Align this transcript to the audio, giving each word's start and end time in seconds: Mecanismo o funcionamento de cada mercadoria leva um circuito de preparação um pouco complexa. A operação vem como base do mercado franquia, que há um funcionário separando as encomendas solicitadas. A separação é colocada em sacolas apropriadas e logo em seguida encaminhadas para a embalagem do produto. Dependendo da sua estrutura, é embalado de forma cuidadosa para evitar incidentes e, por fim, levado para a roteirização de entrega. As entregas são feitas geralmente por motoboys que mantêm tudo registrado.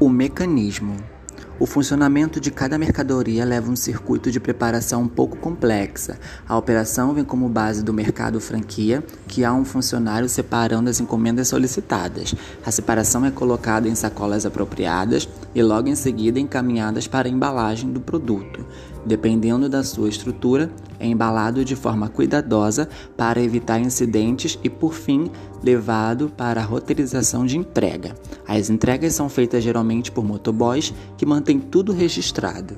Mecanismo 0.00 0.96
o 1.58 1.64
funcionamento 1.64 2.38
de 2.38 2.50
cada 2.50 2.76
mercadoria 2.76 3.42
leva 3.42 3.70
um 3.70 3.76
circuito 3.76 4.30
de 4.30 4.38
preparação 4.38 5.02
um 5.02 5.08
pouco 5.08 5.38
complexa. 5.38 6.18
A 6.46 6.54
operação 6.54 7.14
vem 7.14 7.24
como 7.24 7.48
base 7.48 7.82
do 7.82 7.94
mercado 7.94 8.38
franquia, 8.38 9.02
que 9.26 9.42
há 9.42 9.54
um 9.54 9.64
funcionário 9.64 10.28
separando 10.28 10.90
as 10.90 11.00
encomendas 11.00 11.48
solicitadas. 11.48 12.34
A 12.64 12.70
separação 12.70 13.24
é 13.24 13.30
colocada 13.30 13.88
em 13.88 13.94
sacolas 13.94 14.44
apropriadas 14.44 15.26
e 15.54 15.62
logo 15.62 15.88
em 15.88 15.94
seguida 15.94 16.38
encaminhadas 16.38 17.06
para 17.06 17.26
a 17.26 17.30
embalagem 17.30 17.90
do 17.90 18.00
produto. 18.00 18.66
Dependendo 19.06 19.68
da 19.68 19.84
sua 19.84 20.08
estrutura, 20.08 20.68
é 20.98 21.06
embalado 21.06 21.64
de 21.64 21.76
forma 21.76 22.08
cuidadosa 22.08 22.88
para 23.16 23.40
evitar 23.40 23.78
incidentes 23.78 24.58
e, 24.64 24.68
por 24.68 24.94
fim, 24.94 25.30
levado 25.62 26.28
para 26.36 26.60
a 26.60 26.64
roteirização 26.64 27.46
de 27.46 27.56
entrega. 27.56 28.16
As 28.48 28.68
entregas 28.68 29.14
são 29.14 29.28
feitas 29.28 29.62
geralmente 29.62 30.10
por 30.10 30.24
motoboys 30.24 30.92
que 31.16 31.24
mantêm 31.24 31.60
tudo 31.60 31.92
registrado. 31.92 32.76